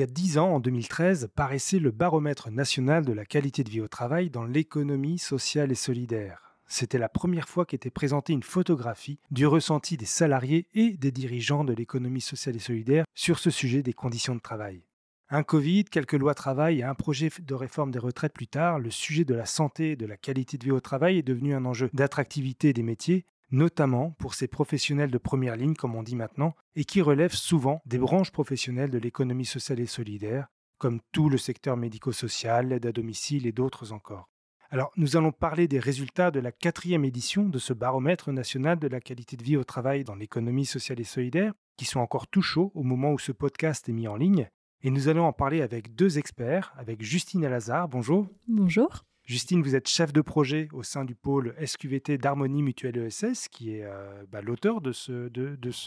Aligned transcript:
Y 0.00 0.04
a 0.04 0.06
dix 0.06 0.38
ans, 0.38 0.54
en 0.54 0.60
2013, 0.60 1.28
paraissait 1.34 1.78
le 1.78 1.90
baromètre 1.90 2.50
national 2.50 3.04
de 3.04 3.12
la 3.12 3.26
qualité 3.26 3.64
de 3.64 3.68
vie 3.68 3.82
au 3.82 3.88
travail 3.88 4.30
dans 4.30 4.44
l'économie 4.44 5.18
sociale 5.18 5.70
et 5.70 5.74
solidaire. 5.74 6.56
C'était 6.66 6.96
la 6.96 7.10
première 7.10 7.50
fois 7.50 7.66
qu'était 7.66 7.90
présentée 7.90 8.32
une 8.32 8.42
photographie 8.42 9.18
du 9.30 9.46
ressenti 9.46 9.98
des 9.98 10.06
salariés 10.06 10.68
et 10.72 10.92
des 10.94 11.12
dirigeants 11.12 11.64
de 11.64 11.74
l'économie 11.74 12.22
sociale 12.22 12.56
et 12.56 12.60
solidaire 12.60 13.04
sur 13.14 13.38
ce 13.38 13.50
sujet 13.50 13.82
des 13.82 13.92
conditions 13.92 14.34
de 14.34 14.40
travail. 14.40 14.80
Un 15.28 15.42
Covid, 15.42 15.84
quelques 15.84 16.14
lois 16.14 16.34
travail 16.34 16.80
et 16.80 16.84
un 16.84 16.94
projet 16.94 17.28
de 17.38 17.54
réforme 17.54 17.90
des 17.90 17.98
retraites 17.98 18.32
plus 18.32 18.48
tard, 18.48 18.78
le 18.78 18.90
sujet 18.90 19.26
de 19.26 19.34
la 19.34 19.44
santé 19.44 19.90
et 19.90 19.96
de 19.96 20.06
la 20.06 20.16
qualité 20.16 20.56
de 20.56 20.64
vie 20.64 20.70
au 20.70 20.80
travail 20.80 21.18
est 21.18 21.22
devenu 21.22 21.54
un 21.54 21.66
enjeu 21.66 21.90
d'attractivité 21.92 22.72
des 22.72 22.82
métiers 22.82 23.26
notamment 23.50 24.12
pour 24.12 24.34
ces 24.34 24.48
professionnels 24.48 25.10
de 25.10 25.18
première 25.18 25.56
ligne, 25.56 25.74
comme 25.74 25.94
on 25.94 26.02
dit 26.02 26.16
maintenant, 26.16 26.54
et 26.74 26.84
qui 26.84 27.02
relèvent 27.02 27.34
souvent 27.34 27.80
des 27.86 27.98
branches 27.98 28.32
professionnelles 28.32 28.90
de 28.90 28.98
l'économie 28.98 29.46
sociale 29.46 29.80
et 29.80 29.86
solidaire, 29.86 30.48
comme 30.78 31.00
tout 31.12 31.28
le 31.28 31.38
secteur 31.38 31.76
médico-social, 31.76 32.68
l'aide 32.68 32.86
à 32.86 32.92
domicile 32.92 33.46
et 33.46 33.52
d'autres 33.52 33.92
encore. 33.92 34.28
Alors, 34.72 34.92
nous 34.96 35.16
allons 35.16 35.32
parler 35.32 35.66
des 35.66 35.80
résultats 35.80 36.30
de 36.30 36.38
la 36.38 36.52
quatrième 36.52 37.04
édition 37.04 37.48
de 37.48 37.58
ce 37.58 37.72
baromètre 37.72 38.30
national 38.30 38.78
de 38.78 38.86
la 38.86 39.00
qualité 39.00 39.36
de 39.36 39.42
vie 39.42 39.56
au 39.56 39.64
travail 39.64 40.04
dans 40.04 40.14
l'économie 40.14 40.66
sociale 40.66 41.00
et 41.00 41.04
solidaire, 41.04 41.52
qui 41.76 41.84
sont 41.84 41.98
encore 41.98 42.28
tout 42.28 42.42
chauds 42.42 42.70
au 42.74 42.84
moment 42.84 43.12
où 43.12 43.18
ce 43.18 43.32
podcast 43.32 43.88
est 43.88 43.92
mis 43.92 44.06
en 44.06 44.14
ligne. 44.14 44.48
Et 44.82 44.90
nous 44.90 45.08
allons 45.08 45.26
en 45.26 45.32
parler 45.32 45.60
avec 45.60 45.94
deux 45.94 46.18
experts, 46.18 46.72
avec 46.78 47.02
Justine 47.02 47.44
Alazar. 47.44 47.88
Bonjour. 47.88 48.28
Bonjour. 48.46 49.04
Justine, 49.30 49.62
vous 49.62 49.76
êtes 49.76 49.86
chef 49.86 50.12
de 50.12 50.22
projet 50.22 50.66
au 50.72 50.82
sein 50.82 51.04
du 51.04 51.14
pôle 51.14 51.54
SQVT 51.64 52.18
d'Harmonie 52.18 52.64
Mutuelle 52.64 52.96
ESS, 52.96 53.46
qui 53.48 53.76
est 53.76 53.84
euh, 53.84 54.24
bah, 54.28 54.40
l'auteur 54.40 54.80
de 54.80 54.90
ce, 54.90 55.30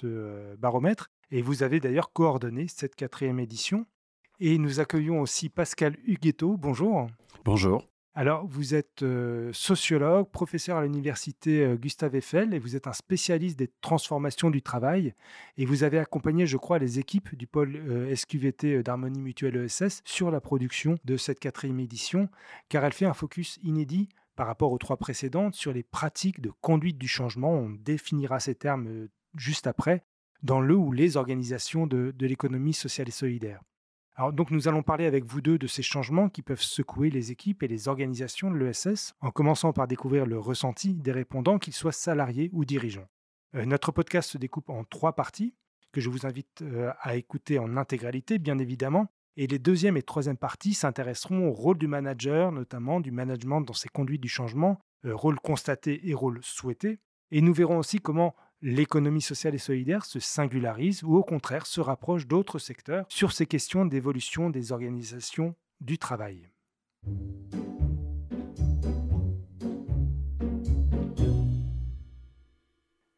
euh, 0.05 0.55
baromètre. 0.57 1.09
Et 1.29 1.41
vous 1.41 1.61
avez 1.61 1.81
d'ailleurs 1.81 2.13
coordonné 2.13 2.69
cette 2.69 2.95
quatrième 2.95 3.41
édition. 3.41 3.85
Et 4.39 4.57
nous 4.57 4.79
accueillons 4.79 5.19
aussi 5.19 5.49
Pascal 5.49 5.97
Huguetto. 6.05 6.55
Bonjour. 6.55 7.07
Bonjour. 7.43 7.85
Alors, 8.15 8.45
vous 8.45 8.75
êtes 8.75 9.03
sociologue, 9.53 10.29
professeur 10.29 10.77
à 10.77 10.83
l'université 10.83 11.75
Gustave 11.79 12.15
Eiffel 12.15 12.53
et 12.53 12.59
vous 12.59 12.75
êtes 12.75 12.85
un 12.85 12.93
spécialiste 12.93 13.57
des 13.57 13.71
transformations 13.81 14.51
du 14.51 14.61
travail. 14.61 15.15
Et 15.57 15.65
vous 15.65 15.83
avez 15.83 15.97
accompagné, 15.97 16.45
je 16.45 16.57
crois, 16.57 16.77
les 16.77 16.99
équipes 16.99 17.35
du 17.35 17.47
pôle 17.47 18.15
SQVT 18.15 18.83
d'Harmonie 18.83 19.19
Mutuelle 19.19 19.55
ESS 19.55 20.03
sur 20.05 20.29
la 20.29 20.41
production 20.41 20.95
de 21.05 21.17
cette 21.17 21.39
quatrième 21.39 21.79
édition, 21.79 22.29
car 22.69 22.85
elle 22.85 22.93
fait 22.93 23.07
un 23.07 23.15
focus 23.15 23.57
inédit 23.63 24.09
par 24.35 24.45
rapport 24.45 24.71
aux 24.71 24.77
trois 24.77 24.97
précédentes 24.97 25.55
sur 25.55 25.73
les 25.73 25.83
pratiques 25.83 26.39
de 26.39 26.51
conduite 26.61 26.99
du 26.99 27.07
changement. 27.07 27.51
On 27.51 27.71
définira 27.71 28.39
ces 28.39 28.53
termes 28.53 29.07
juste 29.35 29.65
après, 29.65 30.05
dans 30.43 30.61
le 30.61 30.75
ou 30.75 30.91
les 30.91 31.17
organisations 31.17 31.87
de 31.87 32.13
l'économie 32.19 32.73
sociale 32.73 33.07
et 33.07 33.11
solidaire. 33.11 33.63
Alors 34.15 34.31
donc 34.31 34.51
nous 34.51 34.67
allons 34.67 34.83
parler 34.83 35.05
avec 35.05 35.25
vous 35.25 35.41
deux 35.41 35.57
de 35.57 35.65
ces 35.65 35.81
changements 35.81 36.29
qui 36.29 36.43
peuvent 36.43 36.61
secouer 36.61 37.09
les 37.09 37.31
équipes 37.31 37.63
et 37.63 37.67
les 37.67 37.87
organisations 37.87 38.51
de 38.51 38.57
l'ESS, 38.57 39.15
en 39.21 39.31
commençant 39.31 39.73
par 39.73 39.87
découvrir 39.87 40.27
le 40.27 40.37
ressenti 40.37 40.93
des 40.93 41.11
répondants, 41.11 41.57
qu'ils 41.57 41.73
soient 41.73 41.91
salariés 41.91 42.51
ou 42.53 42.63
dirigeants. 42.63 43.07
Euh, 43.55 43.65
notre 43.65 43.91
podcast 43.91 44.29
se 44.29 44.37
découpe 44.37 44.69
en 44.69 44.83
trois 44.83 45.13
parties, 45.13 45.55
que 45.91 46.01
je 46.01 46.09
vous 46.09 46.27
invite 46.27 46.61
euh, 46.61 46.91
à 47.01 47.15
écouter 47.15 47.57
en 47.57 47.75
intégralité, 47.75 48.37
bien 48.37 48.59
évidemment. 48.59 49.07
Et 49.35 49.47
les 49.47 49.57
deuxième 49.57 49.97
et 49.97 50.03
troisième 50.03 50.37
parties 50.37 50.75
s'intéresseront 50.75 51.47
au 51.47 51.51
rôle 51.51 51.79
du 51.79 51.87
manager, 51.87 52.51
notamment 52.51 52.99
du 52.99 53.11
management 53.11 53.61
dans 53.61 53.73
ses 53.73 53.89
conduites 53.89 54.21
du 54.21 54.29
changement, 54.29 54.79
euh, 55.05 55.15
rôle 55.15 55.39
constaté 55.39 56.07
et 56.07 56.13
rôle 56.13 56.39
souhaité. 56.43 56.99
Et 57.31 57.41
nous 57.41 57.53
verrons 57.53 57.79
aussi 57.79 57.99
comment 57.99 58.35
l'économie 58.63 59.21
sociale 59.21 59.53
et 59.53 59.59
solidaire 59.59 60.05
se 60.05 60.19
singularise 60.19 61.03
ou 61.03 61.17
au 61.17 61.23
contraire 61.23 61.65
se 61.65 61.81
rapproche 61.81 62.27
d'autres 62.27 62.59
secteurs 62.59 63.05
sur 63.09 63.33
ces 63.33 63.45
questions 63.45 63.85
d'évolution 63.85 64.49
des 64.49 64.71
organisations 64.71 65.53
du 65.81 65.97
travail. 65.97 66.49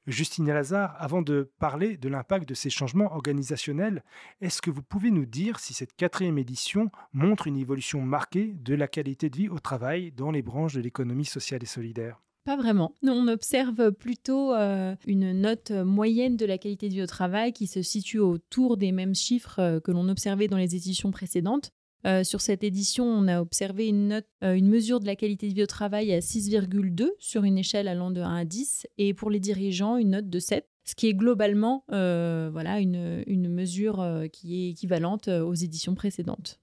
Justine 0.08 0.48
Lazare, 0.48 0.96
avant 1.00 1.22
de 1.22 1.52
parler 1.60 1.98
de 1.98 2.10
l'impact 2.10 2.48
de 2.50 2.54
ces 2.54 2.70
changements 2.70 3.14
organisationnels, 3.14 4.04
est-ce 4.42 4.62
que 4.62 4.72
vous 4.72 4.84
pouvez 4.84 5.12
nous 5.12 5.26
dire 5.26 5.60
si 5.60 5.74
cette 5.74 5.96
quatrième 5.96 6.38
édition 6.38 6.90
montre 7.14 7.48
une 7.48 7.58
évolution 7.58 8.02
marquée 8.02 8.54
de 8.60 8.76
la 8.76 8.88
qualité 8.88 9.30
de 9.30 9.38
vie 9.38 9.50
au 9.50 9.60
travail 9.60 10.12
dans 10.12 10.32
les 10.32 10.42
branches 10.42 10.74
de 10.74 10.82
l'économie 10.82 11.26
sociale 11.26 11.64
et 11.64 11.68
solidaire? 11.68 12.25
Pas 12.46 12.56
vraiment. 12.56 12.94
On 13.04 13.28
observe 13.28 13.92
plutôt 13.92 14.54
euh, 14.54 14.96
une 15.06 15.34
note 15.34 15.72
moyenne 15.72 16.38
de 16.38 16.46
la 16.46 16.58
qualité 16.58 16.88
de 16.88 16.94
vie 16.94 17.04
au 17.04 17.08
travail 17.08 17.52
qui 17.52 17.68
se 17.68 17.82
situe 17.82 18.20
autour 18.20 18.78
des 18.78 18.92
mêmes 18.92 19.16
chiffres 19.16 19.60
euh, 19.60 19.80
que 19.80 19.92
l'on 19.92 20.08
observait 20.08 20.48
dans 20.48 20.58
les 20.58 20.76
éditions 20.76 21.12
précédentes. 21.12 21.72
Euh, 22.06 22.24
sur 22.24 22.42
cette 22.42 22.64
édition, 22.64 23.04
on 23.04 23.28
a 23.28 23.42
observé 23.42 23.88
une, 23.88 24.10
note, 24.10 24.28
une 24.44 24.70
mesure 24.70 25.00
de 25.00 25.08
la 25.08 25.16
qualité 25.16 25.50
de 25.50 25.56
vie 25.56 25.64
au 25.64 25.68
travail 25.68 26.14
à 26.14 26.20
6,2 26.20 27.10
sur 27.18 27.44
une 27.44 27.58
échelle 27.58 27.88
allant 27.88 28.12
de 28.12 28.22
1 28.22 28.36
à 28.36 28.46
10 28.46 28.86
et 29.00 29.16
pour 29.16 29.32
les 29.32 29.40
dirigeants, 29.40 29.98
une 29.98 30.12
note 30.12 30.30
de 30.30 30.40
7 30.40 30.70
ce 30.88 30.94
qui 30.94 31.08
est 31.08 31.16
globalement 31.16 31.84
voilà, 31.88 32.80
une, 32.80 33.24
une 33.26 33.50
mesure 33.50 34.06
qui 34.32 34.68
est 34.68 34.70
équivalente 34.70 35.30
aux 35.30 35.56
éditions 35.56 35.96
précédentes. 35.96 36.60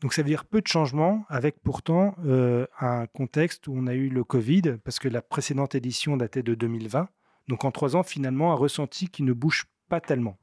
Donc 0.00 0.12
ça 0.12 0.22
veut 0.22 0.28
dire 0.28 0.44
peu 0.44 0.60
de 0.60 0.66
changements, 0.66 1.24
avec 1.28 1.60
pourtant 1.62 2.14
euh, 2.24 2.66
un 2.80 3.06
contexte 3.06 3.68
où 3.68 3.74
on 3.74 3.86
a 3.86 3.94
eu 3.94 4.08
le 4.08 4.24
Covid, 4.24 4.76
parce 4.84 4.98
que 4.98 5.08
la 5.08 5.22
précédente 5.22 5.74
édition 5.74 6.16
datait 6.16 6.42
de 6.42 6.54
2020. 6.54 7.08
Donc 7.48 7.64
en 7.64 7.70
trois 7.70 7.96
ans, 7.96 8.02
finalement, 8.02 8.52
un 8.52 8.56
ressenti 8.56 9.08
qui 9.08 9.22
ne 9.22 9.32
bouge 9.32 9.66
pas 9.88 10.00
tellement. 10.00 10.36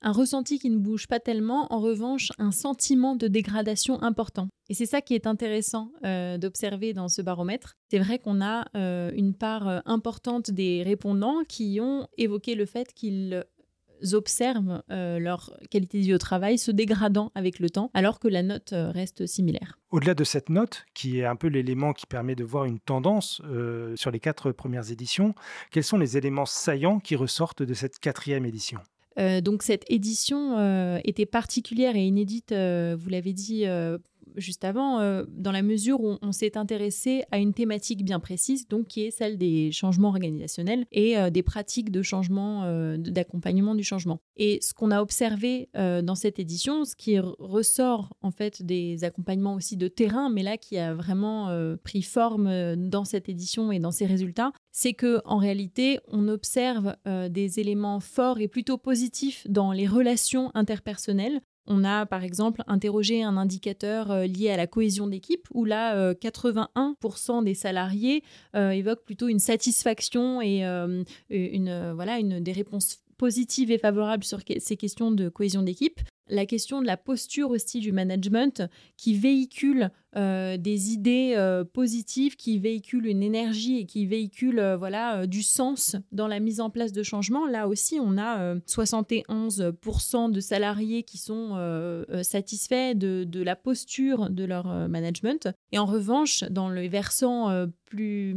Un 0.00 0.12
ressenti 0.12 0.60
qui 0.60 0.70
ne 0.70 0.78
bouge 0.78 1.08
pas 1.08 1.18
tellement, 1.18 1.72
en 1.72 1.80
revanche, 1.80 2.30
un 2.38 2.52
sentiment 2.52 3.16
de 3.16 3.26
dégradation 3.26 4.00
important. 4.00 4.46
Et 4.68 4.74
c'est 4.74 4.86
ça 4.86 5.00
qui 5.00 5.14
est 5.14 5.26
intéressant 5.26 5.90
euh, 6.04 6.38
d'observer 6.38 6.92
dans 6.92 7.08
ce 7.08 7.20
baromètre. 7.20 7.74
C'est 7.90 7.98
vrai 7.98 8.20
qu'on 8.20 8.40
a 8.40 8.66
euh, 8.76 9.10
une 9.16 9.34
part 9.34 9.82
importante 9.86 10.52
des 10.52 10.84
répondants 10.84 11.42
qui 11.48 11.80
ont 11.80 12.06
évoqué 12.16 12.54
le 12.54 12.66
fait 12.66 12.92
qu'ils 12.94 13.44
observent 14.12 14.82
euh, 14.90 15.18
leur 15.18 15.52
qualité 15.70 15.98
de 15.98 16.04
vie 16.04 16.14
au 16.14 16.18
travail 16.18 16.58
se 16.58 16.70
dégradant 16.70 17.30
avec 17.34 17.58
le 17.58 17.70
temps, 17.70 17.90
alors 17.94 18.18
que 18.18 18.28
la 18.28 18.42
note 18.42 18.72
euh, 18.72 18.90
reste 18.90 19.26
similaire. 19.26 19.78
Au-delà 19.90 20.14
de 20.14 20.24
cette 20.24 20.48
note, 20.48 20.84
qui 20.94 21.20
est 21.20 21.24
un 21.24 21.36
peu 21.36 21.48
l'élément 21.48 21.92
qui 21.92 22.06
permet 22.06 22.34
de 22.34 22.44
voir 22.44 22.64
une 22.64 22.78
tendance 22.78 23.40
euh, 23.44 23.96
sur 23.96 24.10
les 24.10 24.20
quatre 24.20 24.52
premières 24.52 24.90
éditions, 24.90 25.34
quels 25.70 25.84
sont 25.84 25.98
les 25.98 26.16
éléments 26.16 26.46
saillants 26.46 27.00
qui 27.00 27.16
ressortent 27.16 27.62
de 27.62 27.74
cette 27.74 27.98
quatrième 27.98 28.44
édition? 28.44 28.80
Donc 29.42 29.64
cette 29.64 29.84
édition 29.90 31.00
était 31.02 31.26
particulière 31.26 31.96
et 31.96 32.04
inédite, 32.04 32.52
vous 32.52 33.08
l'avez 33.08 33.32
dit 33.32 33.64
juste 34.38 34.64
avant, 34.64 35.00
euh, 35.00 35.24
dans 35.28 35.52
la 35.52 35.62
mesure 35.62 36.00
où 36.00 36.16
on, 36.22 36.32
s'est 36.32 36.56
intéressé 36.56 37.24
à 37.30 37.38
une 37.38 37.52
thématique 37.52 38.04
bien 38.04 38.20
précise, 38.20 38.68
donc 38.68 38.86
qui 38.86 39.02
est 39.02 39.10
celle 39.10 39.38
des 39.38 39.72
changements 39.72 40.08
organisationnels 40.08 40.86
et 40.92 41.18
euh, 41.18 41.30
des 41.30 41.42
pratiques 41.42 41.90
de 41.90 42.02
changement, 42.02 42.64
euh, 42.64 42.96
d'accompagnement 42.96 43.74
du 43.74 43.82
changement. 43.82 44.20
Et 44.36 44.58
ce 44.62 44.72
qu'on 44.74 44.90
a 44.90 45.02
observé 45.02 45.68
dans 45.74 46.14
cette 46.14 46.38
édition, 46.38 46.84
ce 46.84 46.94
qui 46.94 47.18
ressort 47.18 48.14
en 48.22 48.30
fait 48.30 48.62
des 48.62 49.04
accompagnements 49.04 49.54
aussi 49.54 49.76
de 49.76 49.88
terrain, 49.88 50.30
mais 50.30 50.42
là 50.42 50.56
qui 50.56 50.78
a 50.78 50.94
vraiment 50.94 51.76
pris 51.82 52.02
forme 52.02 52.76
dans 52.76 53.04
cette 53.04 53.28
édition 53.28 53.72
et 53.72 53.80
dans 53.80 53.90
ses 53.90 54.06
résultats, 54.06 54.52
c'est 54.70 54.92
que 54.92 55.20
en 55.24 55.38
réalité, 55.38 55.98
on 56.08 56.28
observe 56.28 56.96
des 57.06 57.60
éléments 57.60 58.00
forts 58.00 58.40
et 58.40 58.48
plutôt 58.48 58.78
positifs 58.78 59.46
dans 59.48 59.72
les 59.72 59.86
relations 59.86 60.50
interpersonnelles 60.54 61.40
on 61.68 61.84
a 61.84 62.06
par 62.06 62.24
exemple 62.24 62.62
interrogé 62.66 63.22
un 63.22 63.36
indicateur 63.36 64.10
euh, 64.10 64.26
lié 64.26 64.50
à 64.50 64.56
la 64.56 64.66
cohésion 64.66 65.06
d'équipe 65.06 65.46
où 65.52 65.64
là, 65.64 66.12
81% 66.14 67.38
euh, 67.40 67.42
des 67.42 67.54
salariés 67.54 68.24
euh, 68.56 68.70
évoquent 68.70 69.04
plutôt 69.04 69.28
une 69.28 69.38
satisfaction 69.38 70.42
et 70.42 70.62
une, 71.30 71.92
voilà, 71.94 72.18
une, 72.18 72.40
des 72.40 72.52
réponses 72.52 72.98
positives 73.18 73.70
et 73.70 73.78
favorables 73.78 74.24
sur 74.24 74.40
ces 74.58 74.76
questions 74.76 75.10
de 75.10 75.28
cohésion 75.28 75.62
d'équipe. 75.62 76.00
La 76.28 76.46
question 76.46 76.80
de 76.80 76.86
la 76.86 76.96
posture 76.96 77.50
aussi 77.50 77.80
du 77.80 77.92
management 77.92 78.62
qui 78.96 79.14
véhicule 79.14 79.90
des 80.18 80.90
idées 80.90 81.62
positives 81.72 82.36
qui 82.36 82.58
véhiculent 82.58 83.06
une 83.06 83.22
énergie 83.22 83.78
et 83.78 83.84
qui 83.84 84.06
véhiculent 84.06 84.76
voilà, 84.78 85.26
du 85.26 85.42
sens 85.42 85.96
dans 86.12 86.26
la 86.26 86.40
mise 86.40 86.60
en 86.60 86.70
place 86.70 86.92
de 86.92 87.02
changements. 87.02 87.46
Là 87.46 87.68
aussi, 87.68 87.98
on 88.00 88.18
a 88.18 88.54
71% 88.56 90.30
de 90.30 90.40
salariés 90.40 91.02
qui 91.02 91.18
sont 91.18 92.04
satisfaits 92.22 92.94
de, 92.94 93.24
de, 93.24 93.42
la 93.42 93.56
posture 93.56 94.30
de 94.30 94.44
leur 94.44 94.88
management. 94.88 95.48
Et 95.72 95.78
en 95.78 95.86
revanche, 95.86 96.44
dans 96.50 96.68
le 96.68 96.86
versant 96.88 97.68
plus, 97.88 98.36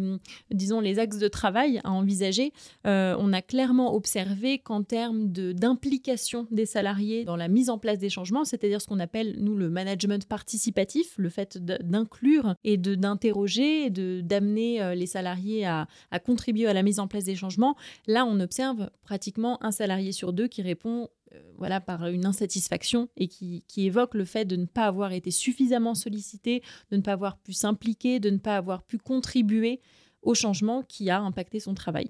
disons, 0.50 0.80
les 0.80 1.00
axes 1.00 1.18
de 1.18 1.27
travail 1.27 1.80
à 1.84 1.92
envisager, 1.92 2.54
euh, 2.88 3.16
on 3.19 3.34
a 3.34 3.42
clairement 3.42 3.94
observé 3.94 4.60
qu'en 4.60 4.84
termes 4.84 5.31
d'implication 5.31 6.48
des 6.51 6.66
salariés 6.66 7.25
dans 7.25 7.36
la 7.36 7.48
mise 7.48 7.69
en 7.69 7.77
place 7.77 8.00
des 8.00 8.10
changements, 8.10 8.45
c'est-à-dire 8.45 8.81
ce 8.81 8.88
qu'on 8.88 9.00
appelle, 9.00 9.36
nous, 9.39 9.56
le 9.56 9.69
management 9.69 10.25
participatif, 10.27 11.13
le 11.18 11.30
fait 11.30 11.57
d'inclure 11.82 12.56
et 12.64 12.78
d'interroger, 12.78 13.90
de 13.90 14.22
d'amener 14.22 14.82
euh, 14.82 14.96
les 14.96 15.06
salariés 15.06 15.66
à, 15.66 15.88
contribuer 16.26 16.68
à 16.68 16.74
la 16.74 16.84
mise 16.84 17.00
en 17.00 17.08
place 17.08 17.24
des 17.24 17.36
changements, 17.36 17.76
là, 18.08 18.26
on 18.26 18.40
observe 18.40 18.90
pratiquement 19.04 19.64
un 19.64 19.72
salarié 19.72 20.12
sur 20.12 20.34
deux 20.34 20.48
qui 20.48 20.62
répond 20.62 21.10
euh, 21.34 21.40
voilà, 21.58 21.82
par 21.82 22.08
une 22.08 22.26
insatisfaction 22.26 23.10
et 23.18 23.28
qui, 23.28 23.64
qui, 23.68 23.86
évoque 23.86 24.14
le 24.14 24.26
fait 24.26 24.46
de 24.46 24.56
ne 24.56 24.66
pas 24.66 24.86
avoir 24.86 25.12
été 25.14 25.32
suffisamment 25.32 25.96
sollicité, 25.96 26.62
de 26.92 26.98
ne 26.98 27.02
pas 27.02 27.14
avoir 27.14 27.38
pu 27.38 27.54
s'impliquer, 27.54 28.20
de 28.20 28.30
ne 28.30 28.38
pas 28.38 28.58
avoir 28.58 28.84
pu 28.84 28.98
contribuer 28.98 29.80
au 30.22 30.34
changement 30.34 30.84
qui 30.84 31.10
a 31.10 31.20
impacté 31.20 31.60
son 31.60 31.74
travail. 31.74 32.10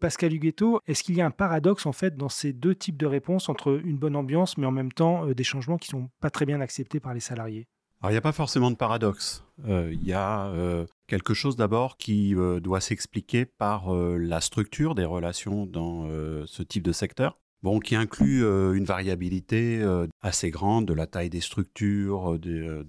Pascal 0.00 0.32
Huguetto, 0.32 0.80
est-ce 0.86 1.02
qu'il 1.02 1.16
y 1.16 1.20
a 1.20 1.26
un 1.26 1.30
paradoxe 1.30 1.84
en 1.84 1.92
fait 1.92 2.16
dans 2.16 2.30
ces 2.30 2.54
deux 2.54 2.74
types 2.74 2.96
de 2.96 3.04
réponses 3.06 3.50
entre 3.50 3.80
une 3.84 3.98
bonne 3.98 4.16
ambiance 4.16 4.56
mais 4.56 4.66
en 4.66 4.70
même 4.70 4.92
temps 4.92 5.26
euh, 5.26 5.34
des 5.34 5.44
changements 5.44 5.76
qui 5.76 5.94
ne 5.94 6.02
sont 6.02 6.10
pas 6.20 6.30
très 6.30 6.46
bien 6.46 6.60
acceptés 6.62 7.00
par 7.00 7.12
les 7.12 7.20
salariés? 7.20 7.68
Alors 8.00 8.10
il 8.10 8.14
n'y 8.14 8.18
a 8.18 8.22
pas 8.22 8.32
forcément 8.32 8.70
de 8.70 8.76
paradoxe. 8.76 9.44
Euh, 9.68 9.90
il 9.92 10.06
y 10.06 10.12
a 10.12 10.46
euh, 10.46 10.86
quelque 11.06 11.34
chose 11.34 11.56
d'abord 11.56 11.96
qui 11.96 12.34
doit 12.62 12.80
s'expliquer 12.80 13.44
par 13.44 13.92
la 13.92 14.40
structure 14.40 14.94
des 14.94 15.04
relations 15.04 15.66
dans 15.66 16.08
ce 16.46 16.62
type 16.62 16.82
de 16.82 16.92
secteur. 16.92 17.38
Bon, 17.62 17.78
qui 17.78 17.94
inclut 17.94 18.42
une 18.74 18.86
variabilité 18.86 19.84
assez 20.22 20.50
grande 20.50 20.86
de 20.86 20.94
la 20.94 21.06
taille 21.06 21.28
des 21.28 21.42
structures, 21.42 22.38
de, 22.38 22.86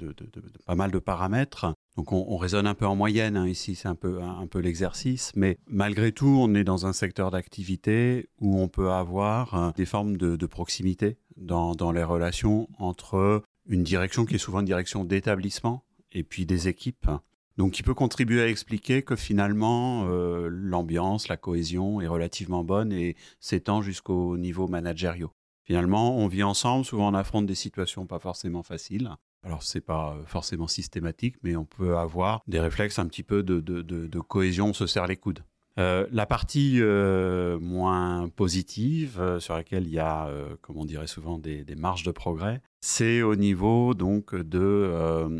pas 0.66 0.75
mal 0.75 0.92
de 0.92 1.00
paramètres. 1.00 1.74
Donc 1.98 2.13
on, 2.13 2.38
raisonne 2.38 2.68
un 2.68 2.74
peu 2.74 2.86
en 2.86 2.96
moyenne 2.96 3.36
hein, 3.36 3.48
ici, 3.48 3.75
c'est 3.75 3.90
un 3.90 3.96
peu, 3.96 4.22
un, 4.22 4.48
peu 4.48 4.60
l'exercice, 4.60 5.34
mais 5.36 5.58
malgré 5.68 6.13
tout, 6.13 6.38
on 6.40 6.56
est 6.56 6.63
dans 6.63 6.86
un 6.86 6.94
secteur 6.94 7.31
d'activité 7.31 8.30
où 8.40 8.60
on 8.60 8.69
peut 8.69 8.92
avoir 8.92 9.56
euh, 9.56 9.72
des 9.75 9.86
formes 9.86 10.16
de, 10.16 10.46
proximité 10.46 11.18
dans, 11.36 11.92
les 11.92 12.04
relations 12.04 12.69
entre 12.78 13.44
une 13.68 13.84
direction 13.84 14.25
qui 14.25 14.36
est 14.36 14.40
souvent 14.40 14.60
une 14.60 14.66
direction 14.66 15.04
d'établissement 15.04 15.84
et 16.12 16.24
puis 16.24 16.46
des 16.46 16.68
équipes. 16.68 17.10
Donc 17.58 17.74
qui 17.74 17.84
peut 17.84 17.94
contribuer 17.94 18.42
à 18.42 18.48
expliquer 18.48 19.04
que 19.04 19.16
finalement 19.16 20.08
euh, 20.08 20.48
l'ambiance, 20.50 21.28
la 21.28 21.38
cohésion 21.38 22.02
est 22.02 22.08
relativement 22.08 22.63
bonne 22.63 22.92
et 22.92 23.16
s'étend 23.40 23.81
jusqu'au 23.81 24.38
niveau 24.38 24.68
managériaux. 24.68 25.31
Finalement, 25.63 26.18
on 26.18 26.28
vit 26.28 26.44
ensemble, 26.44 26.86
souvent 26.86 27.10
on 27.12 27.13
affronte 27.13 27.46
des 27.46 27.56
situations 27.56 28.06
pas 28.06 28.19
forcément 28.19 28.63
faciles. 28.63 29.12
Alors, 29.44 29.63
c'est 29.63 29.81
pas 29.81 30.16
euh, 30.16 30.25
forcément 30.25 30.68
systématique, 30.68 31.36
mais 31.44 31.56
on 31.56 31.66
peut 31.66 31.98
avoir 31.98 32.42
des 32.48 32.60
réflexes 32.60 33.00
un 33.00 33.08
petit 33.08 33.24
peu 33.24 33.44
de, 33.44 34.19
cohésion, 34.19 34.68
on 34.68 34.74
se 34.74 34.88
serre 34.88 35.08
les 35.08 35.18
coudes. 35.18 35.44
Euh, 35.79 36.06
la 36.12 36.25
partie 36.25 36.79
euh, 36.81 37.59
moins 37.59 38.29
positive, 38.29 39.38
sur 39.39 39.56
laquelle 39.56 39.88
il 39.88 39.94
y 39.94 40.00
a, 40.00 40.29
comme 40.62 40.77
on 40.77 40.85
dirait 40.85 41.07
souvent, 41.07 41.38
des, 41.38 41.65
marges 41.77 42.03
de 42.03 42.12
progrès, 42.12 42.62
c'est 42.81 43.21
au 43.21 43.35
niveau 43.35 43.94
donc 43.94 44.35
de 44.35 45.31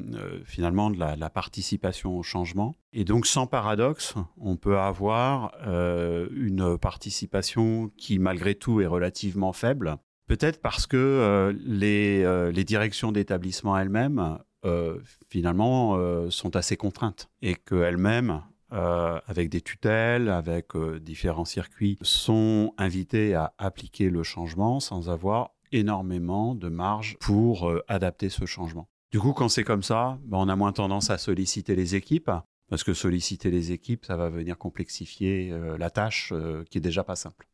finalement 0.46 0.90
de 0.90 0.98
la, 0.98 1.30
participation 1.30 2.18
au 2.18 2.24
changement. 2.24 2.76
Et 2.94 3.04
donc, 3.04 3.26
sans 3.26 3.48
paradoxe, 3.48 4.16
on 4.38 4.56
peut 4.56 4.78
avoir 4.78 5.54
une 5.66 6.78
participation 6.78 7.92
qui, 7.98 8.20
malgré 8.20 8.56
tout, 8.56 8.82
est 8.82 8.88
relativement 8.88 9.54
faible, 9.54 9.98
Peut-être 10.32 10.62
parce 10.62 10.88
que 10.88 10.96
euh, 10.96 11.52
euh, 11.84 12.52
les, 12.54 12.64
directions 12.64 13.12
d'établissement 13.12 13.78
elles-mêmes, 13.78 14.38
euh, 14.64 14.98
finalement, 15.28 16.00
sont 16.30 16.56
assez 16.56 16.78
contraintes 16.78 17.30
et 17.42 17.54
qu'elles-mêmes, 17.54 18.42
avec 18.72 19.50
des 19.50 19.62
tutelles, 19.62 20.30
avec 20.30 20.76
différents 21.02 21.46
circuits, 21.46 21.98
sont 22.02 22.74
invitées 22.78 23.36
à 23.36 23.54
appliquer 23.58 24.10
le 24.10 24.24
changement 24.24 24.80
sans 24.80 25.10
avoir 25.10 25.52
énormément 25.72 26.56
de 26.56 26.70
marge 26.70 27.18
pour 27.20 27.72
adapter 27.88 28.30
ce 28.30 28.46
changement. 28.46 28.88
Du 29.12 29.20
coup, 29.20 29.34
quand 29.34 29.50
c'est 29.50 29.64
comme 29.64 29.84
ça, 29.84 30.20
ben, 30.24 30.38
on 30.38 30.48
a 30.50 30.56
moins 30.56 30.72
tendance 30.72 31.10
à 31.10 31.18
solliciter 31.18 31.76
les 31.76 31.96
équipes, 31.96 32.32
parce 32.70 32.84
que 32.84 32.94
solliciter 32.94 33.52
les 33.52 33.74
équipes, 33.74 34.06
ça 34.06 34.16
va 34.16 34.30
venir 34.30 34.58
complexifier 34.58 35.54
la 35.78 35.90
tâche 35.90 36.34
qui 36.70 36.78
est 36.78 36.82
déjà 36.82 37.04
pas 37.04 37.18
simple. 37.18 37.51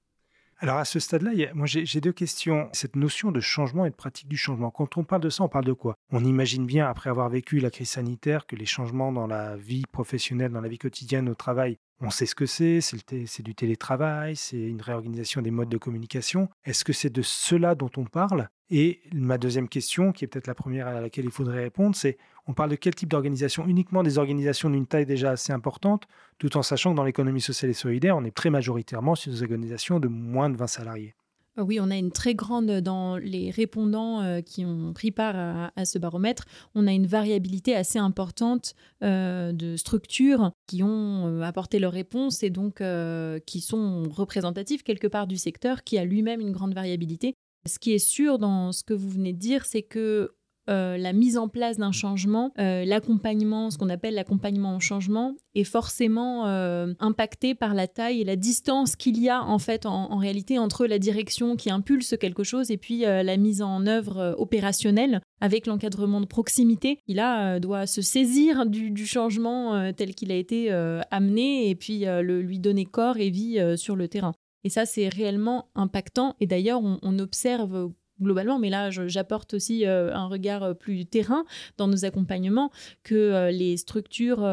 Alors 0.60 0.78
à 0.78 0.86
ce 0.86 1.00
stade-là, 1.00 1.32
moi 1.54 1.68
j'ai 1.68 2.02
deux 2.02 2.12
questions. 2.12 2.70
Cette 2.74 2.96
notion 2.96 3.32
de 3.32 3.40
changement 3.40 3.86
et 3.86 3.92
de 3.92 3.96
pratique 3.96 4.28
du 4.28 4.38
changement, 4.38 4.72
quand 4.72 4.98
on 4.98 5.04
parle 5.04 5.22
de 5.22 5.30
ça, 5.30 5.44
on 5.44 5.50
parle 5.50 5.66
de 5.66 5.74
quoi? 5.74 5.96
On 6.12 6.26
imagine 6.26 6.66
bien, 6.66 6.88
après 6.90 7.12
avoir 7.12 7.30
vécu 7.30 7.60
la 7.60 7.70
crise 7.70 7.90
sanitaire, 7.90 8.48
que 8.48 8.56
les 8.56 8.66
changements 8.66 9.12
dans 9.12 9.28
la 9.28 9.56
vie 9.56 9.84
professionnelle, 9.92 10.52
dans 10.52 10.62
la 10.62 10.68
vie 10.68 10.80
quotidienne, 10.80 11.30
au 11.30 11.36
travail, 11.36 11.78
on 12.02 12.10
sait 12.10 12.26
ce 12.26 12.34
que 12.34 12.48
c'est, 12.48 12.80
c'est 12.82 13.44
du 13.44 13.54
télétravail, 13.54 14.36
c'est 14.36 14.58
une 14.58 14.82
réorganisation 14.82 15.42
des 15.42 15.52
modes 15.52 15.70
de 15.70 15.78
communication. 15.78 16.50
Est-ce 16.66 16.84
que 16.84 16.94
c'est 16.94 17.12
de 17.12 17.22
cela 17.22 17.76
dont 17.76 17.92
on 17.96 18.06
parle? 18.06 18.50
Et 18.70 19.02
ma 19.14 19.38
deuxième 19.38 19.70
question, 19.70 20.12
qui 20.12 20.26
est 20.26 20.28
peut-être 20.28 20.48
la 20.48 20.56
première 20.56 20.88
à 20.88 21.02
laquelle 21.02 21.26
il 21.26 21.32
faudrait 21.32 21.64
répondre, 21.64 21.96
c'est 21.96 22.18
on 22.48 22.54
parle 22.54 22.72
de 22.72 22.76
quel 22.76 22.96
type 22.96 23.10
d'organisation? 23.10 23.68
Uniquement 23.68 24.04
des 24.04 24.18
organisations 24.18 24.70
d'une 24.70 24.88
taille 24.88 25.06
déjà 25.06 25.32
assez 25.32 25.54
importante, 25.54 26.08
tout 26.38 26.58
en 26.58 26.64
sachant 26.64 26.92
que 26.92 26.98
dans 26.98 27.04
l'économie 27.04 27.42
sociale 27.42 27.72
et 27.72 27.76
solidaire, 27.76 28.16
on 28.18 28.24
est 28.24 28.36
très 28.36 28.50
majoritairement 28.50 29.16
sur 29.16 29.32
des 29.32 29.42
organisations 29.42 30.00
de 30.00 30.08
moins 30.08 30.50
de 30.50 30.58
20 30.58 30.68
salariés. 30.68 31.16
Euh, 31.58 31.64
oui, 31.64 31.80
on 31.82 31.90
a 31.90 31.96
une 31.96 32.12
très 32.12 32.36
grande, 32.36 32.72
dans 32.82 33.18
les 33.18 33.52
répondants 33.52 34.22
euh, 34.22 34.42
qui 34.42 34.66
ont 34.66 34.94
pris 34.94 35.12
part 35.12 35.72
à, 35.76 35.86
ce 35.86 35.98
baromètre, 36.00 36.46
on 36.76 36.88
a 36.88 36.94
une 36.94 37.08
variabilité 37.08 37.76
assez 37.76 38.00
importante 38.00 38.76
euh, 39.04 39.52
de 39.52 39.76
structures 39.76 40.52
qui 40.68 40.84
ont 40.84 41.42
apporté 41.42 41.80
leurs 41.80 41.94
réponses 41.94 42.44
et 42.44 42.50
donc 42.50 42.82
qui 43.46 43.62
sont 43.62 44.04
représentatives 44.10 44.84
quelque 44.84 45.08
part 45.08 45.28
du 45.28 45.38
secteur 45.38 45.84
qui 45.84 45.98
a 45.98 46.06
lui-même 46.06 46.42
une 46.42 46.52
grande 46.52 46.74
variabilité. 46.74 47.34
Ce 47.66 47.80
qui 47.80 47.94
est 47.94 48.00
sûr 48.00 48.38
dans 48.38 48.72
ce 48.72 48.84
que 48.84 48.94
vous 48.94 49.10
venez 49.10 49.34
de 49.34 49.40
dire, 49.40 49.66
c'est 49.66 49.82
que 49.82 50.32
euh, 50.70 50.98
la 50.98 51.14
mise 51.14 51.38
en 51.38 51.48
place 51.48 51.78
d'un 51.78 51.92
changement, 51.92 52.52
euh, 52.60 52.84
l'accompagnement, 52.84 53.72
ce 53.72 53.78
qu'on 53.78 53.90
appelle 53.90 54.16
l'accompagnement 54.16 54.76
au 54.76 54.80
changement, 54.80 55.36
est 55.56 55.64
forcément 55.64 56.48
euh, 56.48 56.94
impacté 57.00 57.56
par 57.56 57.74
la 57.74 57.88
taille 57.88 58.22
et 58.22 58.26
la 58.26 58.36
distance 58.36 58.96
qu'il 58.96 59.18
y 59.22 59.30
a 59.30 59.44
en 59.44 59.60
fait 59.60 59.86
en, 59.86 60.18
réalité 60.18 60.60
entre 60.60 60.86
la 60.86 61.00
direction 61.00 61.56
qui 61.56 61.70
impulse 61.70 62.16
quelque 62.20 62.44
chose 62.44 62.72
et 62.72 62.78
puis 62.78 63.02
la 63.02 63.38
mise 63.38 63.62
en 63.62 63.86
œuvre 63.86 64.36
opérationnelle 64.40 65.22
avec 65.42 65.68
l'encadrement 65.68 66.22
de 66.22 66.26
proximité. 66.26 67.00
Il 67.08 67.20
a 67.20 67.60
doit 67.60 67.86
se 67.86 68.02
saisir 68.02 68.66
du, 68.66 69.06
changement 69.06 69.92
tel 69.94 70.16
qu'il 70.16 70.32
a 70.32 70.36
été 70.36 70.72
amené 71.12 71.70
et 71.70 71.76
puis 71.76 72.06
le, 72.06 72.42
lui 72.42 72.60
donner 72.60 72.86
corps 72.86 73.18
et 73.18 73.30
vie 73.30 73.60
sur 73.78 73.96
le 73.96 74.08
terrain. 74.08 74.34
Et 74.64 74.70
ça, 74.70 74.86
c'est 74.86 75.08
réellement 75.08 75.70
impactant. 75.76 76.36
Et 76.40 76.48
d'ailleurs, 76.48 76.82
on 76.84 77.20
observe 77.20 77.92
globalement, 78.22 78.60
mais 78.60 78.70
là 78.70 78.90
j'apporte 78.90 79.54
aussi 79.54 79.86
euh, 79.86 80.14
un 80.14 80.28
regard 80.28 80.64
euh, 80.64 80.74
plus 80.74 81.06
terrain 81.06 81.46
dans 81.78 81.88
nos 81.88 82.06
accompagnements, 82.06 82.72
que 83.04 83.16
euh, 83.16 83.52
les 83.52 83.78
structures, 83.78 84.48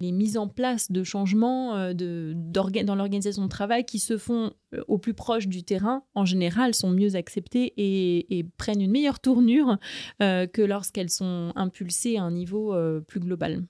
les 0.00 0.12
mises 0.12 0.36
en 0.36 0.48
place 0.48 0.90
de 0.90 1.02
changements 1.04 1.92
dans 1.92 2.94
l'organisation 2.94 3.44
de 3.44 3.48
travail 3.48 3.84
qui 3.84 3.98
se 3.98 4.18
font 4.18 4.52
au 4.88 4.98
plus 4.98 5.14
proche 5.14 5.46
du 5.46 5.62
terrain, 5.62 6.02
en 6.14 6.24
général, 6.24 6.74
sont 6.74 6.90
mieux 6.90 7.16
acceptées 7.16 7.72
et, 7.76 8.44
prennent 8.56 8.80
une 8.80 8.90
meilleure 8.90 9.20
tournure 9.20 9.78
que 10.20 10.62
lorsqu'elles 10.62 11.10
sont 11.10 11.52
impulsées 11.56 12.16
à 12.18 12.22
un 12.22 12.30
niveau 12.30 12.76
plus 13.06 13.20
global. 13.20 13.64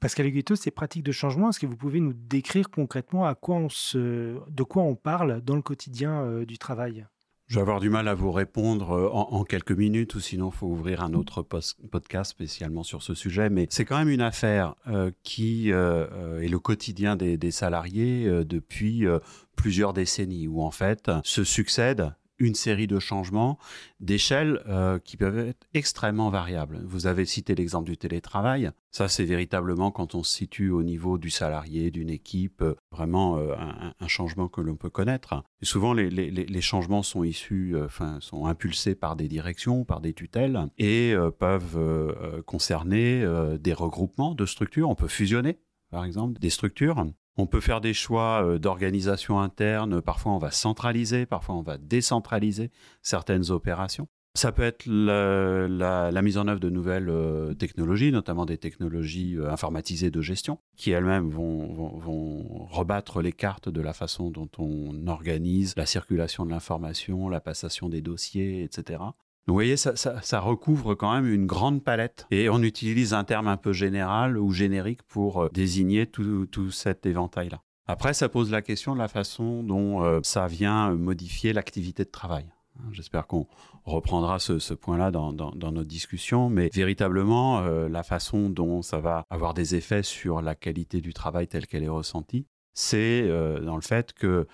Pascal 0.00 0.26
Huguetto, 0.26 0.56
ces 0.56 0.70
pratiques 0.70 1.04
de 1.04 1.12
changement, 1.12 1.50
est-ce 1.50 1.60
que 1.60 1.66
vous 1.66 1.76
pouvez 1.76 2.00
nous 2.00 2.14
décrire 2.14 2.70
concrètement 2.70 3.28
de 3.30 4.62
quoi 4.62 4.82
on 4.82 4.94
parle 4.94 5.40
dans 5.42 5.56
le 5.56 5.62
quotidien 5.62 6.42
du 6.44 6.58
travail? 6.58 7.06
Je 7.54 7.60
vais 7.60 7.62
avoir 7.62 7.78
du 7.78 7.88
mal 7.88 8.08
à 8.08 8.14
vous 8.14 8.32
répondre 8.32 8.90
euh, 8.90 9.08
en, 9.12 9.44
quelques 9.44 9.70
minutes, 9.70 10.16
ou 10.16 10.20
sinon 10.20 10.50
il 10.52 10.56
faut 10.56 10.66
ouvrir 10.66 11.04
un 11.04 11.14
autre 11.14 11.42
podcast 11.42 12.32
spécialement 12.32 12.82
sur 12.82 13.00
ce 13.00 13.14
sujet. 13.14 13.48
Mais 13.48 13.68
c'est 13.70 13.84
quand 13.84 13.96
même 13.96 14.08
une 14.08 14.22
affaire 14.22 14.74
euh, 14.88 15.12
qui 15.22 15.70
euh, 15.70 16.40
est 16.40 16.48
le 16.48 16.58
quotidien 16.58 17.14
des, 17.14 17.50
salariés 17.52 18.28
depuis 18.44 19.06
plusieurs 19.54 19.92
décennies, 19.92 20.48
où 20.48 20.62
en 20.62 20.72
fait 20.72 21.12
se 21.22 21.44
succèdent 21.44 22.12
une 22.38 22.54
série 22.54 22.86
de 22.86 22.98
changements 22.98 23.58
d'échelle 24.00 24.62
euh, 24.68 24.98
qui 24.98 25.16
peuvent 25.16 25.38
être 25.38 25.66
extrêmement 25.72 26.30
variables. 26.30 26.80
Vous 26.84 27.06
avez 27.06 27.24
cité 27.24 27.54
l'exemple 27.54 27.88
du 27.88 27.96
télétravail. 27.96 28.70
Ça, 28.90 29.08
c'est 29.08 29.24
véritablement 29.24 29.90
quand 29.90 30.14
on 30.14 30.22
se 30.22 30.32
situe 30.32 30.70
au 30.70 30.82
niveau 30.82 31.18
du 31.18 31.30
salarié, 31.30 31.90
d'une 31.90 32.10
équipe, 32.10 32.62
euh, 32.62 32.74
vraiment 32.90 33.38
euh, 33.38 33.54
un, 34.00 34.08
changement 34.08 34.48
que 34.48 34.60
l'on 34.60 34.76
peut 34.76 34.90
connaître. 34.90 35.42
Et 35.60 35.64
souvent, 35.64 35.92
les, 35.92 36.60
changements 36.60 37.02
sont 37.02 37.24
issus, 37.24 37.74
enfin, 37.82 38.18
sont 38.20 38.46
impulsés 38.46 38.94
par 38.94 39.16
des 39.16 39.28
directions, 39.28 39.84
par 39.84 40.00
des 40.00 40.12
tutelles, 40.12 40.68
et 40.78 41.14
peuvent 41.38 42.42
concerner 42.46 43.26
des 43.58 43.72
regroupements 43.72 44.34
de 44.34 44.46
structures. 44.46 44.88
On 44.88 44.94
peut 44.94 45.08
fusionner, 45.08 45.58
par 45.90 46.04
exemple, 46.04 46.38
des 46.38 46.50
structures. 46.50 47.06
On 47.36 47.46
peut 47.46 47.60
faire 47.60 47.80
des 47.80 47.94
choix 47.94 48.44
euh, 48.44 48.58
d'organisation 48.58 49.40
interne, 49.40 50.00
parfois 50.00 50.32
on 50.32 50.38
va 50.38 50.52
centraliser, 50.52 51.26
parfois 51.26 51.56
on 51.56 51.62
va 51.62 51.78
décentraliser 51.78 52.70
certaines 53.02 53.50
opérations. 53.50 54.06
Ça 54.36 54.50
peut 54.50 54.64
être 54.64 54.86
la, 54.86 56.22
mise 56.22 56.38
en 56.38 56.48
œuvre 56.48 56.58
de 56.58 56.68
nouvelles 56.68 57.08
euh, 57.08 57.54
technologies, 57.54 58.10
notamment 58.10 58.46
des 58.46 58.58
technologies 58.58 59.36
euh, 59.36 59.48
informatisées 59.50 60.10
de 60.10 60.20
gestion, 60.20 60.58
qui 60.76 60.90
elles-mêmes 60.90 61.28
vont, 61.28 62.66
rebattre 62.66 63.22
les 63.22 63.32
cartes 63.32 63.68
de 63.68 63.80
la 63.80 63.92
façon 63.92 64.30
dont 64.30 64.50
on 64.58 65.06
organise 65.06 65.74
la 65.76 65.86
circulation 65.86 66.44
de 66.44 66.50
l'information, 66.50 67.28
la 67.28 67.40
passation 67.40 67.88
des 67.88 68.00
dossiers, 68.00 68.64
etc 68.64 68.98
vous 69.46 69.52
voyez, 69.52 69.76
ça, 69.76 70.40
recouvre 70.40 70.94
quand 70.94 71.12
même 71.12 71.26
une 71.26 71.46
grande 71.46 71.84
palette 71.84 72.26
et 72.30 72.48
on 72.48 72.62
utilise 72.62 73.12
un 73.12 73.24
terme 73.24 73.46
un 73.46 73.58
peu 73.58 73.74
général 73.74 74.38
ou 74.38 74.52
générique 74.52 75.02
pour 75.02 75.42
euh, 75.42 75.48
désigner 75.52 76.06
tout, 76.06 76.70
cet 76.70 77.04
éventail-là. 77.04 77.60
Après, 77.86 78.14
ça 78.14 78.30
pose 78.30 78.50
la 78.50 78.62
question 78.62 78.94
de 78.94 78.98
la 78.98 79.08
façon 79.08 79.62
dont 79.62 80.02
euh, 80.02 80.20
ça 80.22 80.46
vient 80.46 80.94
modifier 80.94 81.52
l'activité 81.52 82.04
de 82.04 82.10
travail. 82.10 82.46
Hein, 82.78 82.88
j'espère 82.92 83.26
qu'on 83.26 83.46
reprendra 83.84 84.38
ce, 84.38 84.72
point-là 84.72 85.10
dans, 85.10 85.32
notre 85.32 85.84
discussion, 85.84 86.48
mais 86.48 86.70
véritablement, 86.72 87.60
euh, 87.60 87.88
la 87.90 88.02
façon 88.02 88.48
dont 88.48 88.80
ça 88.80 88.98
va 88.98 89.26
avoir 89.28 89.52
des 89.52 89.74
effets 89.74 90.02
sur 90.02 90.40
la 90.40 90.54
qualité 90.54 91.02
du 91.02 91.12
travail 91.12 91.48
telle 91.48 91.66
qu'elle 91.66 91.84
est 91.84 91.88
ressentie, 91.88 92.46
c'est 92.74 93.28
dans 93.62 93.76
le 93.76 93.82
fait 93.82 94.12
que 94.12 94.46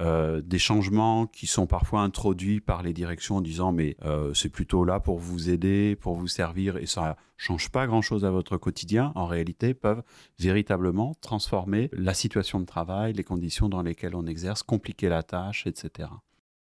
euh, 0.00 0.40
des 0.42 0.60
changements 0.60 1.26
qui 1.26 1.48
sont 1.48 1.66
parfois 1.66 2.02
introduits 2.02 2.60
par 2.60 2.84
les 2.84 2.92
directions 2.92 3.38
en 3.38 3.40
disant 3.40 3.72
mais 3.72 3.96
euh, 4.04 4.32
c'est 4.32 4.48
plutôt 4.48 4.84
là 4.84 5.00
pour 5.00 5.18
vous 5.18 5.50
aider, 5.50 5.96
pour 5.96 6.14
vous 6.14 6.28
servir 6.28 6.76
et 6.76 6.86
ça 6.86 7.16
change 7.36 7.70
pas 7.70 7.88
grand-chose 7.88 8.24
à 8.24 8.30
votre 8.30 8.58
quotidien, 8.58 9.10
en 9.16 9.26
réalité 9.26 9.74
peuvent 9.74 10.04
véritablement 10.38 11.16
transformer 11.20 11.90
la 11.92 12.14
situation 12.14 12.60
de 12.60 12.64
travail, 12.64 13.12
les 13.12 13.24
conditions 13.24 13.68
dans 13.68 13.82
lesquelles 13.82 14.14
on 14.14 14.26
exerce, 14.26 14.62
compliquer 14.62 15.08
la 15.08 15.24
tâche, 15.24 15.66
etc. 15.66 16.10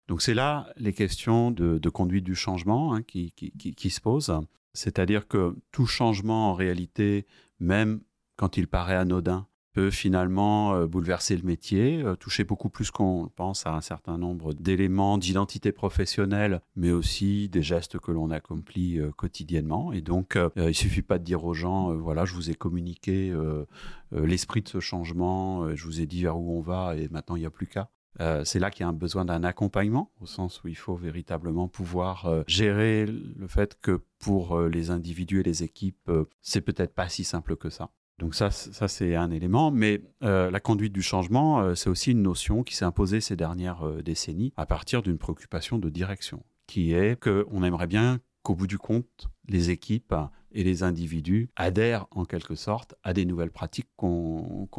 Donc 0.08 0.22
c'est 0.22 0.36
là 0.36 0.68
les 0.78 0.94
questions 0.94 1.50
de, 1.50 1.90
conduite 1.90 2.26
du 2.26 2.36
changement 2.36 2.94
hein, 2.94 3.02
qui, 3.02 3.32
qui 3.34 3.90
se 3.90 4.00
posent. 4.00 4.32
C'est-à-dire 4.74 5.28
que 5.28 5.56
tout 5.72 5.88
changement 5.88 6.52
en 6.52 6.54
réalité, 6.54 7.26
même 7.60 8.02
quand 8.36 8.58
il 8.58 8.68
paraît 8.68 8.96
anodin, 8.96 9.48
peut 9.74 9.90
finalement 9.90 10.76
euh, 10.76 10.88
bouleverser 10.88 11.36
le 11.36 11.44
métier, 11.44 12.02
euh, 12.04 12.16
toucher 12.16 12.44
beaucoup 12.44 12.70
plus 12.70 12.92
qu'on 12.92 13.30
pense 13.36 13.66
à 13.66 13.74
un 13.74 13.82
certain 13.82 14.18
nombre 14.18 14.54
d'éléments 14.54 15.18
d'identité 15.18 15.72
professionnelle, 15.72 16.62
mais 16.76 16.92
aussi 16.92 17.50
des 17.50 17.64
gestes 17.64 18.00
que 18.00 18.12
l'on 18.12 18.30
accomplit 18.30 19.00
euh, 19.00 19.12
quotidiennement. 19.12 19.92
Et 19.92 20.02
donc, 20.02 20.38
il 20.56 20.76
suffit 20.76 21.02
pas 21.02 21.18
de 21.18 21.24
dire 21.24 21.44
aux 21.44 21.54
gens, 21.54 21.94
voilà, 21.96 22.26
je 22.26 22.36
vous 22.36 22.52
ai 22.52 22.54
communiqué 22.54 23.34
l'esprit 24.12 24.62
de 24.62 24.68
ce 24.68 24.80
changement, 24.80 25.76
je 25.76 25.86
vous 25.86 26.02
ai 26.02 26.06
dit 26.06 26.22
vers 26.22 26.38
où 26.38 26.58
on 26.58 26.62
va, 26.62 26.96
et 26.96 27.08
maintenant 27.10 27.36
il 27.36 27.40
n'y 27.40 27.46
a 27.46 27.50
plus 27.50 27.68
qu'à. 27.68 27.90
c'est 28.44 28.60
là 28.60 28.70
qu'il 28.70 28.82
y 28.82 28.84
a 28.84 28.90
un 28.90 28.94
besoin 28.94 29.26
d'un 29.26 29.44
accompagnement, 29.44 30.12
au 30.22 30.28
sens 30.28 30.64
où 30.64 30.68
il 30.68 30.78
faut 30.78 30.96
véritablement 30.96 31.68
pouvoir 31.68 32.44
gérer 32.48 33.06
le 33.06 33.48
fait 33.48 33.80
que 33.82 34.02
pour 34.20 34.60
les 34.62 34.92
individus 34.92 35.40
et 35.40 35.44
les 35.44 35.64
équipes, 35.64 36.12
c'est 36.42 36.62
peut-être 36.62 36.94
pas 36.94 37.10
si 37.10 37.24
simple 37.24 37.56
que 37.56 37.70
ça. 37.70 37.90
Donc 38.24 38.36
ça, 38.36 38.52
ça 38.52 38.88
c'est 38.88 39.18
un 39.18 39.32
élément, 39.32 39.70
mais 39.70 40.02
euh, 40.24 40.50
la 40.50 40.62
conduite 40.62 40.94
du 40.94 41.02
changement, 41.02 41.60
euh, 41.60 41.76
c'est 41.76 41.90
aussi 41.90 42.12
une 42.12 42.22
notion 42.22 42.64
qui 42.64 42.74
s'est 42.74 42.86
imposée 42.86 43.20
ces 43.20 43.36
dernières 43.36 43.86
euh, 43.86 44.02
décennies 44.02 44.54
à 44.56 44.66
partir 44.66 45.02
d'une 45.02 45.18
préoccupation 45.18 45.78
de 45.78 45.90
direction, 45.90 46.42
qui 46.66 46.94
est 46.94 47.22
qu'on 47.22 47.64
aimerait 47.64 47.88
bien 47.88 48.22
qu'au 48.42 48.56
bout 48.56 48.66
du 48.66 48.78
compte, 48.78 49.28
les 49.50 49.72
équipes 49.72 50.16
et 50.54 50.64
les 50.64 50.84
individus 50.84 51.50
adhèrent 51.58 52.08
en 52.12 52.24
quelque 52.24 52.56
sorte 52.56 52.96
à 53.04 53.12
des 53.12 53.26
nouvelles 53.26 53.52
pratiques 53.52 53.90
qu'on 53.98 54.70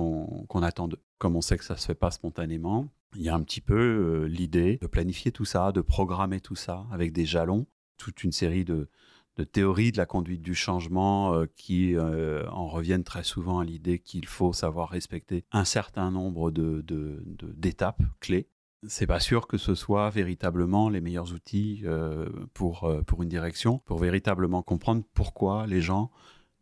attend 0.63 0.89
d'eux. 0.89 1.03
Comme 1.19 1.37
on 1.37 1.43
sait 1.43 1.59
que 1.59 1.65
ça 1.65 1.75
ne 1.75 1.79
se 1.79 1.85
fait 1.85 1.95
pas 1.95 2.13
spontanément, 2.13 2.89
il 3.15 3.25
y 3.25 3.29
a 3.29 3.35
un 3.35 3.43
petit 3.43 3.61
peu 3.61 4.25
l'idée 4.25 4.79
de 4.81 4.87
planifier 4.87 5.33
tout 5.33 5.45
ça, 5.45 5.71
de 5.71 5.83
programmer 5.83 6.41
tout 6.41 6.57
ça 6.57 6.87
avec 6.91 7.13
des 7.13 7.27
jalons, 7.27 7.67
toute 7.99 8.25
une 8.25 8.33
série 8.33 8.65
de, 8.65 8.89
de 9.37 9.45
théorie 9.45 9.93
de 9.93 9.97
la 9.97 10.07
conduite 10.07 10.43
du 10.43 10.55
changement 10.55 11.35
euh, 11.35 11.47
qui 11.57 11.97
euh, 11.97 12.49
en 12.51 12.69
reviennent 12.69 13.05
très 13.05 13.25
souvent 13.25 13.59
à 13.59 13.65
l'idée 13.65 13.99
qu'il 13.99 14.27
faut 14.27 14.53
savoir 14.53 14.91
respecter 14.91 15.45
un 15.53 15.65
certain 15.65 16.11
nombre 16.11 16.51
d'étapes 16.51 18.03
de, 18.03 18.09
clés. 18.21 18.49
C'est 18.87 19.07
pas 19.07 19.21
sûr 19.21 19.47
que 19.47 19.57
ce 19.57 19.75
soit 19.75 20.11
véritablement 20.11 20.91
les 20.91 21.01
meilleurs 21.01 21.33
outils 21.33 21.81
euh, 21.85 22.29
pour, 22.53 22.91
pour 23.07 23.23
une 23.23 23.31
direction, 23.31 23.79
pour 23.87 23.99
véritablement 23.99 24.63
comprendre 24.63 25.03
pourquoi 25.15 25.67
les 25.67 25.81
gens 25.81 26.11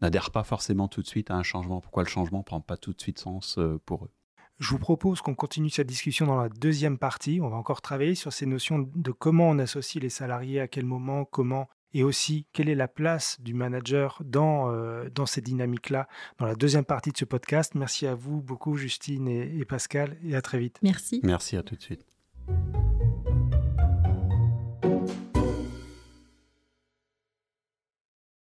n'adhèrent 0.01 0.31
pas 0.31 0.45
forcément 0.45 0.89
tout 0.89 1.03
de 1.03 1.07
suite 1.07 1.31
à 1.31 1.35
un 1.35 1.43
changement, 1.43 1.81
pourquoi 1.81 2.05
le 2.05 2.09
changement 2.09 2.43
prend 2.43 2.61
pas 2.61 2.77
tout 2.77 2.93
de 2.93 3.01
suite 3.01 3.19
sens 3.19 3.59
pour 3.87 4.05
eux. 4.05 4.11
Je 4.59 4.71
vous 4.71 4.79
propose 4.79 5.21
qu'on 5.21 5.35
continue 5.35 5.71
cette 5.71 5.89
discussion 5.89 6.27
dans 6.27 6.41
la 6.41 6.49
deuxième 6.49 6.97
partie. 6.97 7.41
On 7.43 7.49
va 7.49 7.57
encore 7.57 7.83
travailler 7.83 8.15
sur 8.15 8.33
ces 8.33 8.47
notions 8.47 8.89
de 8.95 9.11
comment 9.11 9.49
on 9.49 9.59
associe 9.59 10.01
les 10.01 10.09
salariés, 10.09 10.61
à 10.61 10.69
quel 10.69 10.85
moment, 10.85 11.25
comment 11.25 11.69
et 11.95 12.03
aussi 12.05 12.47
quelle 12.53 12.69
est 12.69 12.75
la 12.75 12.89
place 12.89 13.41
du 13.41 13.55
manager 13.55 14.21
dans, 14.25 14.71
euh, 14.71 15.09
dans 15.15 15.27
ces 15.27 15.41
dynamiques-là 15.41 16.09
dans 16.39 16.47
la 16.47 16.55
deuxième 16.55 16.85
partie 16.85 17.13
de 17.13 17.17
ce 17.17 17.25
podcast? 17.25 17.75
Merci 17.75 18.07
à 18.07 18.15
vous 18.15 18.41
beaucoup, 18.41 18.77
Justine 18.77 19.29
et, 19.29 19.59
et 19.59 19.65
Pascal, 19.65 20.17
et 20.25 20.35
à 20.35 20.43
très 20.43 20.59
vite. 20.59 20.79
Merci. 20.83 21.21
Merci, 21.23 21.57
à 21.57 21.63
tout 21.63 21.77
de 21.77 21.83
suite. 21.83 22.05